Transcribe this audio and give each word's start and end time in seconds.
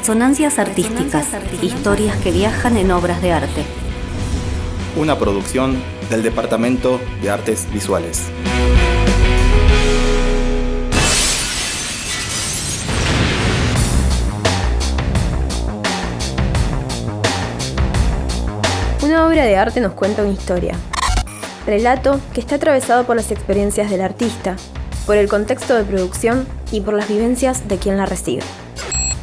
Resonancias 0.00 0.58
artísticas, 0.58 1.26
historias 1.60 2.16
que 2.16 2.32
viajan 2.32 2.78
en 2.78 2.90
obras 2.90 3.20
de 3.20 3.32
arte. 3.32 3.66
Una 4.96 5.18
producción 5.18 5.76
del 6.08 6.22
Departamento 6.22 6.98
de 7.20 7.28
Artes 7.28 7.70
Visuales. 7.70 8.22
Una 19.02 19.26
obra 19.26 19.44
de 19.44 19.56
arte 19.58 19.82
nos 19.82 19.92
cuenta 19.92 20.22
una 20.22 20.32
historia. 20.32 20.76
Relato 21.66 22.18
que 22.32 22.40
está 22.40 22.54
atravesado 22.54 23.04
por 23.04 23.16
las 23.16 23.30
experiencias 23.30 23.90
del 23.90 24.00
artista, 24.00 24.56
por 25.04 25.18
el 25.18 25.28
contexto 25.28 25.74
de 25.74 25.84
producción 25.84 26.48
y 26.72 26.80
por 26.80 26.94
las 26.94 27.06
vivencias 27.06 27.68
de 27.68 27.76
quien 27.76 27.98
la 27.98 28.06
recibe. 28.06 28.42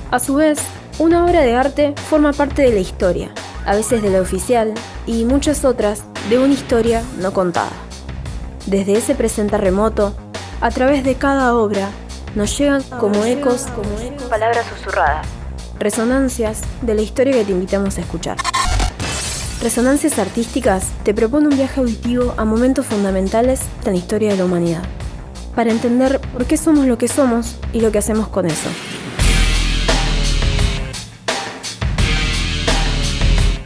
A 0.09 0.19
su 0.19 0.35
vez, 0.35 0.59
una 0.99 1.25
obra 1.25 1.41
de 1.41 1.53
arte 1.53 1.93
forma 2.09 2.31
parte 2.31 2.61
de 2.61 2.71
la 2.71 2.79
historia, 2.79 3.29
a 3.65 3.75
veces 3.75 4.01
de 4.01 4.09
la 4.09 4.21
oficial 4.21 4.73
y 5.05 5.25
muchas 5.25 5.65
otras 5.65 6.03
de 6.29 6.39
una 6.39 6.53
historia 6.53 7.03
no 7.19 7.33
contada. 7.33 7.73
Desde 8.67 8.93
ese 8.93 9.15
presente 9.15 9.57
remoto, 9.57 10.15
a 10.61 10.71
través 10.71 11.03
de 11.03 11.15
cada 11.15 11.53
obra, 11.57 11.89
nos 12.35 12.57
llegan 12.57 12.83
como 12.83 13.25
ecos, 13.25 13.65
como 13.75 14.29
palabras 14.29 14.65
susurradas, 14.67 15.27
resonancias 15.77 16.61
de 16.81 16.93
la 16.93 17.01
historia 17.01 17.33
que 17.33 17.43
te 17.43 17.51
invitamos 17.51 17.97
a 17.97 18.01
escuchar. 18.01 18.37
Resonancias 19.61 20.19
Artísticas 20.19 20.85
te 21.03 21.13
propone 21.13 21.49
un 21.49 21.57
viaje 21.57 21.81
auditivo 21.81 22.33
a 22.37 22.45
momentos 22.45 22.85
fundamentales 22.85 23.59
de 23.83 23.91
la 23.91 23.97
historia 23.97 24.31
de 24.31 24.37
la 24.37 24.45
humanidad, 24.45 24.83
para 25.53 25.69
entender 25.69 26.21
por 26.31 26.45
qué 26.45 26.55
somos 26.55 26.85
lo 26.85 26.97
que 26.97 27.09
somos 27.09 27.57
y 27.73 27.81
lo 27.81 27.91
que 27.91 27.97
hacemos 27.97 28.29
con 28.29 28.45
eso. 28.45 28.69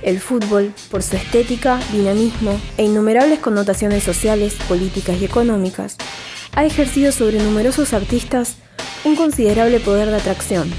El 0.01 0.19
fútbol, 0.19 0.73
por 0.89 1.03
su 1.03 1.15
estética, 1.15 1.79
dinamismo 1.91 2.59
e 2.77 2.85
innumerables 2.85 3.39
connotaciones 3.39 4.03
sociales, 4.03 4.55
políticas 4.67 5.21
y 5.21 5.25
económicas, 5.25 5.97
ha 6.55 6.65
ejercido 6.65 7.11
sobre 7.11 7.41
numerosos 7.41 7.93
artistas 7.93 8.55
un 9.03 9.15
considerable 9.15 9.79
poder 9.79 10.09
de 10.09 10.17
atracción, 10.17 10.71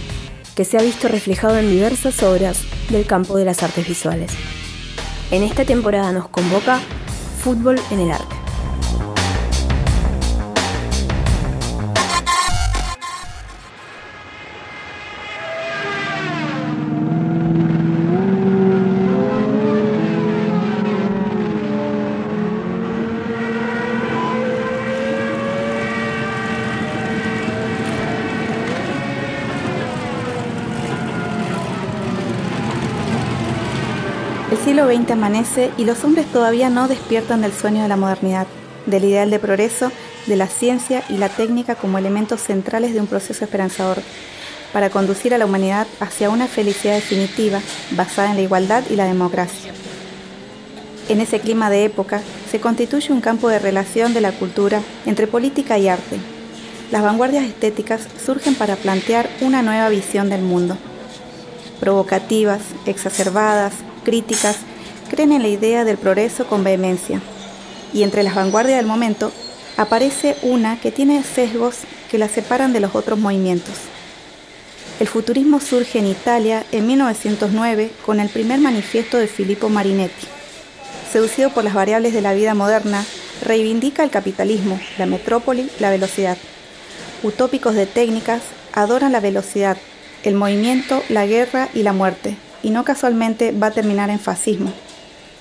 que 0.54 0.64
se 0.64 0.76
ha 0.76 0.82
visto 0.82 1.08
reflejado 1.08 1.58
en 1.58 1.70
diversas 1.70 2.22
obras 2.22 2.58
del 2.90 3.06
campo 3.06 3.36
de 3.36 3.44
las 3.44 3.62
artes 3.62 3.86
visuales. 3.86 4.32
En 5.30 5.42
esta 5.42 5.64
temporada 5.64 6.12
nos 6.12 6.28
convoca 6.28 6.80
Fútbol 7.42 7.80
en 7.90 8.00
el 8.00 8.10
Arte. 8.10 8.41
El 34.52 34.58
siglo 34.58 34.86
XX 34.86 35.12
amanece 35.12 35.70
y 35.78 35.86
los 35.86 36.04
hombres 36.04 36.26
todavía 36.26 36.68
no 36.68 36.86
despiertan 36.86 37.40
del 37.40 37.54
sueño 37.54 37.80
de 37.80 37.88
la 37.88 37.96
modernidad, 37.96 38.46
del 38.84 39.04
ideal 39.04 39.30
de 39.30 39.38
progreso, 39.38 39.90
de 40.26 40.36
la 40.36 40.46
ciencia 40.46 41.02
y 41.08 41.16
la 41.16 41.30
técnica 41.30 41.74
como 41.74 41.96
elementos 41.96 42.42
centrales 42.42 42.92
de 42.92 43.00
un 43.00 43.06
proceso 43.06 43.46
esperanzador, 43.46 44.02
para 44.74 44.90
conducir 44.90 45.32
a 45.32 45.38
la 45.38 45.46
humanidad 45.46 45.86
hacia 46.00 46.28
una 46.28 46.48
felicidad 46.48 46.96
definitiva 46.96 47.62
basada 47.92 48.28
en 48.28 48.36
la 48.36 48.42
igualdad 48.42 48.84
y 48.90 48.96
la 48.96 49.06
democracia. 49.06 49.72
En 51.08 51.22
ese 51.22 51.40
clima 51.40 51.70
de 51.70 51.86
época 51.86 52.20
se 52.50 52.60
constituye 52.60 53.10
un 53.10 53.22
campo 53.22 53.48
de 53.48 53.58
relación 53.58 54.12
de 54.12 54.20
la 54.20 54.32
cultura 54.32 54.82
entre 55.06 55.26
política 55.26 55.78
y 55.78 55.88
arte. 55.88 56.18
Las 56.90 57.02
vanguardias 57.02 57.46
estéticas 57.46 58.02
surgen 58.22 58.54
para 58.54 58.76
plantear 58.76 59.30
una 59.40 59.62
nueva 59.62 59.88
visión 59.88 60.28
del 60.28 60.42
mundo. 60.42 60.76
Provocativas, 61.80 62.60
exacerbadas, 62.84 63.72
críticas, 64.04 64.56
creen 65.10 65.32
en 65.32 65.42
la 65.42 65.48
idea 65.48 65.84
del 65.84 65.98
progreso 65.98 66.46
con 66.46 66.64
vehemencia. 66.64 67.20
Y 67.92 68.02
entre 68.02 68.22
las 68.22 68.34
vanguardias 68.34 68.78
del 68.78 68.86
momento 68.86 69.32
aparece 69.76 70.36
una 70.42 70.80
que 70.80 70.92
tiene 70.92 71.22
sesgos 71.22 71.78
que 72.10 72.18
la 72.18 72.28
separan 72.28 72.72
de 72.72 72.80
los 72.80 72.94
otros 72.94 73.18
movimientos. 73.18 73.74
El 75.00 75.08
futurismo 75.08 75.60
surge 75.60 75.98
en 75.98 76.06
Italia 76.06 76.64
en 76.70 76.86
1909 76.86 77.90
con 78.06 78.20
el 78.20 78.28
primer 78.28 78.60
manifiesto 78.60 79.18
de 79.18 79.26
Filippo 79.26 79.68
Marinetti. 79.68 80.26
Seducido 81.10 81.50
por 81.50 81.64
las 81.64 81.74
variables 81.74 82.14
de 82.14 82.20
la 82.20 82.34
vida 82.34 82.54
moderna, 82.54 83.04
reivindica 83.44 84.04
el 84.04 84.10
capitalismo, 84.10 84.80
la 84.98 85.06
metrópoli, 85.06 85.68
la 85.80 85.90
velocidad. 85.90 86.38
Utópicos 87.22 87.74
de 87.74 87.86
técnicas 87.86 88.42
adoran 88.72 89.12
la 89.12 89.20
velocidad, 89.20 89.76
el 90.22 90.34
movimiento, 90.34 91.02
la 91.08 91.26
guerra 91.26 91.68
y 91.74 91.82
la 91.82 91.92
muerte, 91.92 92.36
y 92.62 92.70
no 92.70 92.84
casualmente 92.84 93.52
va 93.52 93.68
a 93.68 93.72
terminar 93.72 94.10
en 94.10 94.20
fascismo. 94.20 94.72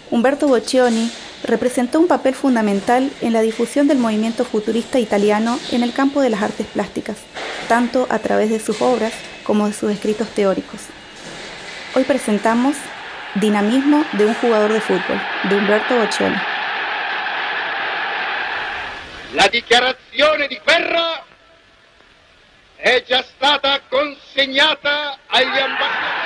Humberto 0.10 0.48
Boccioni 0.48 1.12
representó 1.44 2.00
un 2.00 2.08
papel 2.08 2.36
fundamental 2.36 3.10
en 3.22 3.34
la 3.34 3.42
difusión 3.42 3.88
del 3.88 3.98
movimiento 3.98 4.46
futurista 4.46 5.00
italiano 5.00 5.58
en 5.72 5.84
el 5.84 5.94
campo 5.94 6.22
de 6.22 6.30
las 6.30 6.42
artes 6.42 6.68
plásticas, 6.68 7.18
tanto 7.68 8.08
a 8.10 8.20
través 8.20 8.50
de 8.50 8.60
sus 8.60 8.82
obras 8.82 9.14
como 9.44 9.68
de 9.68 9.74
sus 9.74 9.92
escritos 9.92 10.28
teóricos. 10.30 10.82
Hoy 11.96 12.04
presentamos 12.04 12.76
Dinamismo 13.36 14.04
de 14.12 14.26
un 14.26 14.34
jugador 14.36 14.74
de 14.74 14.82
fútbol, 14.82 15.22
de 15.44 15.56
Humberto 15.56 15.96
Boccioni. 15.96 16.36
La 19.34 19.48
dichiarazione 19.48 20.48
di 20.50 20.60
guerra 20.66 21.24
è 22.76 23.02
già 23.08 23.24
stata 23.24 23.80
consegnata 23.88 25.18
agli 25.28 25.58
ambasciatori. 25.58 26.21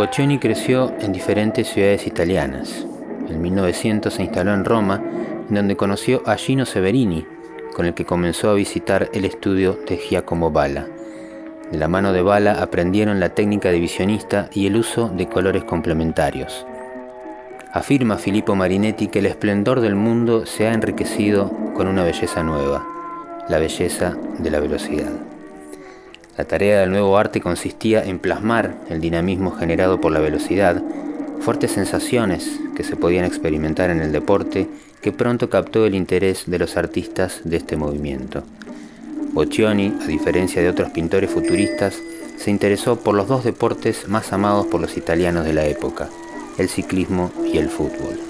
Boccioni 0.00 0.38
creció 0.38 0.94
en 1.00 1.12
diferentes 1.12 1.68
ciudades 1.68 2.06
italianas. 2.06 2.86
En 3.28 3.42
1900 3.42 4.14
se 4.14 4.22
instaló 4.22 4.54
en 4.54 4.64
Roma, 4.64 4.98
donde 5.50 5.76
conoció 5.76 6.22
a 6.24 6.36
Gino 6.36 6.64
Severini, 6.64 7.26
con 7.74 7.84
el 7.84 7.92
que 7.92 8.06
comenzó 8.06 8.48
a 8.48 8.54
visitar 8.54 9.10
el 9.12 9.26
estudio 9.26 9.78
de 9.86 9.98
Giacomo 9.98 10.50
Balla. 10.50 10.86
De 11.70 11.76
la 11.76 11.86
mano 11.86 12.14
de 12.14 12.22
Balla 12.22 12.62
aprendieron 12.62 13.20
la 13.20 13.34
técnica 13.34 13.70
de 13.70 13.78
visionista 13.78 14.48
y 14.54 14.66
el 14.66 14.76
uso 14.76 15.10
de 15.10 15.28
colores 15.28 15.64
complementarios. 15.64 16.64
Afirma 17.70 18.16
Filippo 18.16 18.56
Marinetti 18.56 19.08
que 19.08 19.18
el 19.18 19.26
esplendor 19.26 19.82
del 19.82 19.96
mundo 19.96 20.46
se 20.46 20.66
ha 20.66 20.72
enriquecido 20.72 21.50
con 21.74 21.86
una 21.86 22.04
belleza 22.04 22.42
nueva, 22.42 22.86
la 23.50 23.58
belleza 23.58 24.16
de 24.38 24.50
la 24.50 24.60
velocidad. 24.60 25.39
La 26.36 26.44
tarea 26.44 26.80
del 26.80 26.90
nuevo 26.90 27.18
arte 27.18 27.40
consistía 27.40 28.04
en 28.04 28.18
plasmar 28.18 28.74
el 28.88 29.00
dinamismo 29.00 29.50
generado 29.52 30.00
por 30.00 30.12
la 30.12 30.20
velocidad, 30.20 30.82
fuertes 31.40 31.72
sensaciones 31.72 32.60
que 32.74 32.84
se 32.84 32.96
podían 32.96 33.24
experimentar 33.24 33.90
en 33.90 34.00
el 34.00 34.12
deporte 34.12 34.68
que 35.02 35.12
pronto 35.12 35.50
captó 35.50 35.86
el 35.86 35.94
interés 35.94 36.44
de 36.46 36.58
los 36.58 36.76
artistas 36.76 37.40
de 37.44 37.56
este 37.56 37.76
movimiento. 37.76 38.42
Boccioni, 39.32 39.94
a 40.02 40.06
diferencia 40.06 40.60
de 40.62 40.68
otros 40.68 40.90
pintores 40.90 41.30
futuristas, 41.30 41.98
se 42.36 42.50
interesó 42.50 42.96
por 42.96 43.14
los 43.14 43.28
dos 43.28 43.44
deportes 43.44 44.08
más 44.08 44.32
amados 44.32 44.66
por 44.66 44.80
los 44.80 44.96
italianos 44.96 45.44
de 45.44 45.52
la 45.52 45.66
época, 45.66 46.08
el 46.58 46.68
ciclismo 46.68 47.30
y 47.52 47.58
el 47.58 47.68
fútbol. 47.68 48.29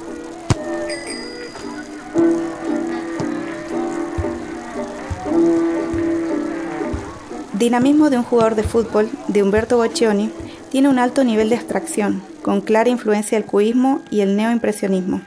Dinamismo 7.61 8.09
de 8.09 8.17
un 8.17 8.23
jugador 8.23 8.55
de 8.55 8.63
fútbol, 8.63 9.11
de 9.29 9.43
Humberto 9.43 9.77
Boccioni, 9.77 10.31
tiene 10.71 10.89
un 10.89 10.99
alto 10.99 11.25
nivel 11.25 11.51
de 11.51 11.57
abstracción, 11.57 12.23
con 12.41 12.63
clara 12.63 12.89
influencia 12.89 13.37
del 13.37 13.47
cubismo 13.47 14.01
y 14.09 14.23
el 14.23 14.35
neoimpresionismo, 14.35 15.21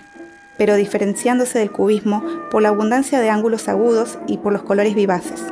pero 0.57 0.75
diferenciándose 0.75 1.59
del 1.59 1.71
cubismo 1.71 2.23
por 2.49 2.63
la 2.63 2.69
abundancia 2.69 3.19
de 3.19 3.29
ángulos 3.29 3.69
agudos 3.69 4.17
y 4.25 4.39
por 4.39 4.51
los 4.51 4.63
colores 4.63 4.95
vivaces. 4.95 5.43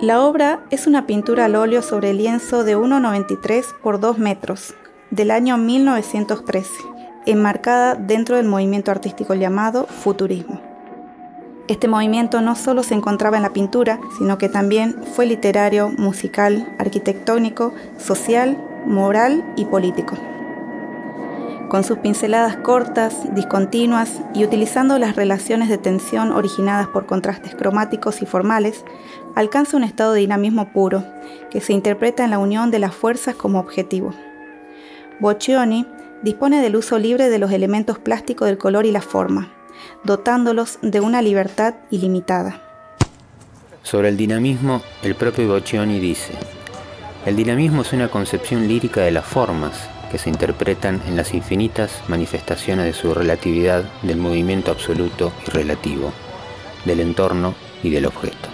La 0.00 0.22
obra 0.22 0.60
es 0.70 0.86
una 0.86 1.06
pintura 1.06 1.44
al 1.44 1.56
óleo 1.56 1.82
sobre 1.82 2.14
lienzo 2.14 2.64
de 2.64 2.78
1,93 2.78 3.66
por 3.82 4.00
2 4.00 4.18
metros, 4.18 4.76
del 5.10 5.30
año 5.30 5.58
1913, 5.58 6.70
enmarcada 7.26 7.96
dentro 7.96 8.36
del 8.36 8.46
movimiento 8.46 8.90
artístico 8.90 9.34
llamado 9.34 9.84
futurismo. 9.88 10.67
Este 11.68 11.86
movimiento 11.86 12.40
no 12.40 12.56
solo 12.56 12.82
se 12.82 12.94
encontraba 12.94 13.36
en 13.36 13.42
la 13.42 13.52
pintura, 13.52 14.00
sino 14.16 14.38
que 14.38 14.48
también 14.48 14.96
fue 15.14 15.26
literario, 15.26 15.90
musical, 15.90 16.66
arquitectónico, 16.78 17.74
social 17.98 18.56
moral 18.86 19.44
y 19.54 19.66
político. 19.66 20.16
Con 21.68 21.84
sus 21.84 21.98
pinceladas 21.98 22.56
cortas, 22.56 23.34
discontinuas 23.34 24.22
y 24.34 24.44
utilizando 24.44 24.98
las 24.98 25.14
relaciones 25.14 25.68
de 25.68 25.76
tensión 25.76 26.32
originadas 26.32 26.86
por 26.86 27.04
contrastes 27.04 27.54
cromáticos 27.54 28.22
y 28.22 28.26
formales, 28.26 28.86
alcanza 29.34 29.76
un 29.76 29.84
estado 29.84 30.14
de 30.14 30.20
dinamismo 30.20 30.72
puro, 30.72 31.04
que 31.50 31.60
se 31.60 31.74
interpreta 31.74 32.24
en 32.24 32.30
la 32.30 32.38
unión 32.38 32.70
de 32.70 32.78
las 32.78 32.94
fuerzas 32.94 33.34
como 33.34 33.60
objetivo. 33.60 34.14
Boccioni 35.20 35.86
dispone 36.22 36.62
del 36.62 36.76
uso 36.76 36.98
libre 36.98 37.28
de 37.28 37.38
los 37.38 37.52
elementos 37.52 37.98
plásticos 37.98 38.48
del 38.48 38.56
color 38.56 38.86
y 38.86 38.90
la 38.90 39.02
forma, 39.02 39.52
dotándolos 40.04 40.78
de 40.82 41.00
una 41.00 41.22
libertad 41.22 41.74
ilimitada. 41.90 42.62
Sobre 43.82 44.08
el 44.08 44.16
dinamismo, 44.16 44.82
el 45.02 45.14
propio 45.14 45.48
Boccioni 45.48 45.98
dice, 45.98 46.32
el 47.24 47.36
dinamismo 47.36 47.82
es 47.82 47.92
una 47.92 48.08
concepción 48.08 48.68
lírica 48.68 49.02
de 49.02 49.10
las 49.10 49.24
formas 49.24 49.88
que 50.10 50.18
se 50.18 50.30
interpretan 50.30 51.02
en 51.06 51.16
las 51.16 51.34
infinitas 51.34 52.02
manifestaciones 52.08 52.86
de 52.86 52.92
su 52.92 53.14
relatividad 53.14 53.84
del 54.02 54.16
movimiento 54.16 54.70
absoluto 54.70 55.32
y 55.46 55.50
relativo, 55.50 56.12
del 56.84 57.00
entorno 57.00 57.54
y 57.82 57.90
del 57.90 58.06
objeto. 58.06 58.48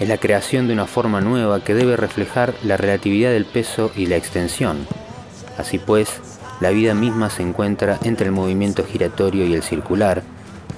Es 0.00 0.08
la 0.08 0.18
creación 0.18 0.66
de 0.68 0.74
una 0.74 0.86
forma 0.86 1.20
nueva 1.20 1.64
que 1.64 1.74
debe 1.74 1.96
reflejar 1.96 2.54
la 2.62 2.76
relatividad 2.76 3.30
del 3.30 3.46
peso 3.46 3.90
y 3.96 4.06
la 4.06 4.16
extensión. 4.16 4.86
Así 5.56 5.78
pues, 5.78 6.37
la 6.60 6.70
vida 6.70 6.94
misma 6.94 7.30
se 7.30 7.42
encuentra 7.42 7.98
entre 8.02 8.26
el 8.26 8.32
movimiento 8.32 8.84
giratorio 8.84 9.46
y 9.46 9.54
el 9.54 9.62
circular, 9.62 10.22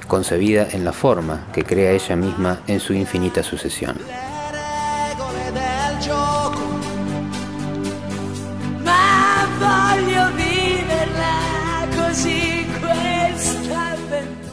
concebida 0.08 0.66
en 0.72 0.84
la 0.84 0.92
forma 0.92 1.46
que 1.52 1.64
crea 1.64 1.92
ella 1.92 2.16
misma 2.16 2.60
en 2.66 2.80
su 2.80 2.92
infinita 2.92 3.42
sucesión. 3.42 3.96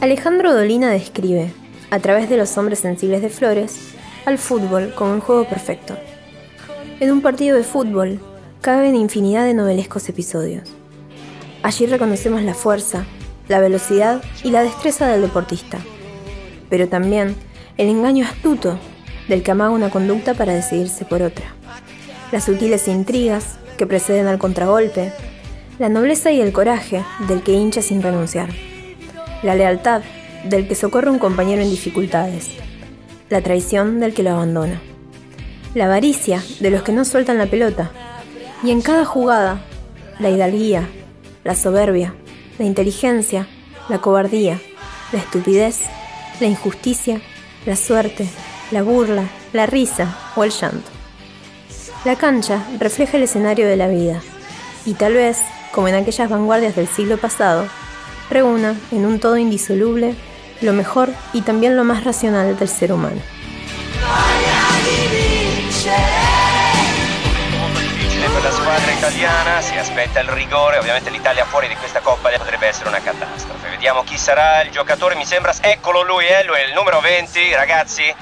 Alejandro 0.00 0.54
Dolina 0.54 0.90
describe, 0.90 1.52
a 1.90 1.98
través 1.98 2.30
de 2.30 2.36
los 2.36 2.56
hombres 2.56 2.78
sensibles 2.78 3.20
de 3.20 3.30
Flores, 3.30 3.94
al 4.26 4.38
fútbol 4.38 4.94
como 4.94 5.12
un 5.12 5.20
juego 5.20 5.44
perfecto. 5.44 5.96
En 7.00 7.10
un 7.10 7.20
partido 7.20 7.56
de 7.56 7.64
fútbol 7.64 8.20
caben 8.60 8.94
infinidad 8.94 9.44
de 9.44 9.54
novelescos 9.54 10.08
episodios. 10.08 10.77
Allí 11.62 11.86
reconocemos 11.86 12.42
la 12.42 12.54
fuerza, 12.54 13.04
la 13.48 13.60
velocidad 13.60 14.22
y 14.44 14.50
la 14.50 14.62
destreza 14.62 15.06
del 15.06 15.22
deportista, 15.22 15.78
pero 16.70 16.88
también 16.88 17.34
el 17.76 17.88
engaño 17.88 18.26
astuto 18.26 18.78
del 19.28 19.42
que 19.42 19.50
amaga 19.50 19.70
una 19.70 19.90
conducta 19.90 20.34
para 20.34 20.54
decidirse 20.54 21.04
por 21.04 21.22
otra, 21.22 21.46
las 22.32 22.44
sutiles 22.44 22.88
intrigas 22.88 23.58
que 23.76 23.86
preceden 23.86 24.26
al 24.26 24.38
contragolpe, 24.38 25.12
la 25.78 25.88
nobleza 25.88 26.30
y 26.32 26.40
el 26.40 26.52
coraje 26.52 27.04
del 27.28 27.42
que 27.42 27.52
hincha 27.52 27.82
sin 27.82 28.02
renunciar 28.02 28.48
la 29.42 29.54
lealtad 29.54 30.02
del 30.44 30.66
que 30.66 30.74
socorre 30.74 31.08
a 31.08 31.12
un 31.12 31.18
compañero 31.18 31.62
en 31.62 31.70
dificultades, 31.70 32.50
la 33.28 33.42
traición 33.42 34.00
del 34.00 34.14
que 34.14 34.22
lo 34.22 34.30
abandona, 34.30 34.80
la 35.74 35.84
avaricia 35.84 36.42
de 36.60 36.70
los 36.70 36.82
que 36.82 36.92
no 36.92 37.04
sueltan 37.04 37.38
la 37.38 37.46
pelota, 37.46 37.90
y 38.62 38.70
en 38.70 38.80
cada 38.80 39.04
jugada, 39.04 39.60
la 40.18 40.30
hidalguía, 40.30 40.88
la 41.44 41.54
soberbia, 41.54 42.14
la 42.58 42.64
inteligencia, 42.64 43.46
la 43.88 43.98
cobardía, 43.98 44.60
la 45.12 45.18
estupidez, 45.18 45.80
la 46.40 46.46
injusticia, 46.46 47.20
la 47.66 47.76
suerte, 47.76 48.28
la 48.70 48.82
burla, 48.82 49.24
la 49.52 49.66
risa 49.66 50.16
o 50.36 50.44
el 50.44 50.50
llanto. 50.50 50.90
La 52.04 52.16
cancha 52.16 52.64
refleja 52.78 53.16
el 53.16 53.24
escenario 53.24 53.66
de 53.66 53.76
la 53.76 53.88
vida, 53.88 54.20
y 54.84 54.94
tal 54.94 55.14
vez, 55.14 55.38
como 55.72 55.88
en 55.88 55.94
aquellas 55.94 56.30
vanguardias 56.30 56.76
del 56.76 56.88
siglo 56.88 57.18
pasado, 57.18 57.66
reúna 58.30 58.76
en 58.90 59.06
un 59.06 59.20
todo 59.20 59.36
indisoluble 59.36 60.14
lo 60.60 60.72
mejor 60.72 61.10
y 61.32 61.42
también 61.42 61.76
lo 61.76 61.84
más 61.84 62.04
racional 62.04 62.58
del 62.58 62.68
ser 62.68 62.92
humano. 62.92 63.20
La 68.48 68.54
squadra 68.54 68.90
italiana, 68.92 69.60
si 69.60 69.76
aspetta 69.76 70.20
il 70.20 70.28
rigore, 70.30 70.78
ovviamente 70.78 71.10
l'Italia 71.10 71.44
fuori 71.44 71.68
di 71.68 71.76
questa 71.76 72.00
coppa 72.00 72.30
potrebbe 72.30 72.66
essere 72.66 72.88
una 72.88 73.02
catastrofe. 73.02 73.68
Vediamo 73.68 74.02
chi 74.04 74.16
sarà 74.16 74.62
il 74.62 74.70
giocatore, 74.70 75.16
mi 75.16 75.26
sembra, 75.26 75.52
eccolo 75.60 76.00
lui, 76.00 76.26
eh, 76.26 76.44
lui 76.44 76.56
è 76.56 76.64
il 76.64 76.72
numero 76.72 77.00
20, 77.00 77.54
ragazzi, 77.54 78.14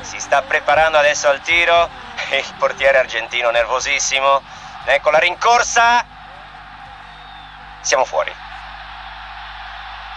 si 0.00 0.20
sta 0.20 0.42
preparando 0.42 0.96
adesso 0.96 1.28
al 1.28 1.40
tiro, 1.40 1.88
il 2.30 2.54
portiere 2.56 2.98
argentino 2.98 3.50
nervosissimo, 3.50 4.42
ecco 4.84 5.10
la 5.10 5.18
rincorsa, 5.18 6.04
siamo 7.80 8.04
fuori. 8.04 8.32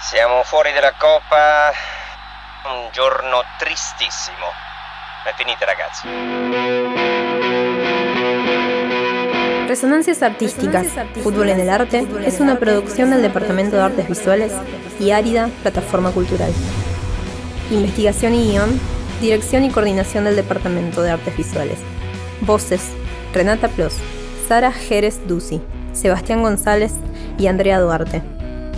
Siamo 0.01 0.43
fuori 0.43 0.71
della 0.71 0.93
Coppa, 0.93 1.73
un 2.65 2.89
giorno 2.91 3.43
tristissimo. 3.57 4.53
È 5.23 5.33
finita 5.35 5.65
ragazzi. 5.65 7.46
Resonancias 9.67 10.23
Artísticas, 10.23 10.87
Fútbol 11.21 11.49
en 11.49 11.59
el 11.59 11.69
Arte, 11.69 12.07
es 12.25 12.39
una 12.39 12.57
producción 12.57 13.09
del 13.09 13.21
Departamento 13.21 13.75
de 13.75 13.81
Artes 13.81 14.07
Visuales 14.07 14.53
y 14.97 15.11
Árida 15.11 15.49
Plataforma 15.61 16.11
Cultural. 16.11 16.51
Investigación 17.69 18.33
y 18.33 18.51
guion, 18.51 18.79
dirección 19.19 19.65
y 19.65 19.69
coordinación 19.69 20.23
del 20.23 20.37
Departamento 20.37 21.01
de 21.01 21.11
Artes 21.11 21.35
Visuales. 21.35 21.79
Voces, 22.41 22.81
Renata 23.33 23.67
Plos, 23.67 23.95
Sara 24.47 24.71
Jerez 24.71 25.19
Duci, 25.27 25.59
Sebastián 25.91 26.43
González 26.43 26.93
y 27.37 27.47
Andrea 27.47 27.81
Duarte. 27.81 28.21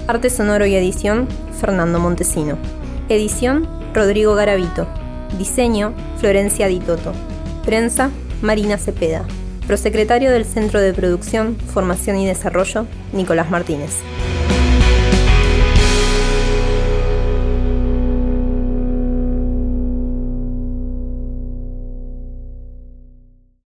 Arte 0.07 0.31
sonoro 0.31 0.65
y 0.65 0.73
edición, 0.73 1.27
Fernando 1.61 1.99
Montesino. 1.99 2.57
Edición, 3.09 3.69
Rodrigo 3.93 4.33
Garavito. 4.33 4.87
Diseño, 5.37 5.93
Florencia 6.17 6.67
Ditoto. 6.67 7.13
Prensa, 7.63 8.09
Marina 8.41 8.79
Cepeda. 8.79 9.23
Prosecretario 9.69 10.31
del 10.31 10.45
Centro 10.45 10.81
de 10.81 10.95
Producción, 10.95 11.55
Formación 11.55 12.17
y 12.17 12.25
Desarrollo, 12.25 12.87
Nicolás 13.13 13.51
Martínez. 13.51 13.91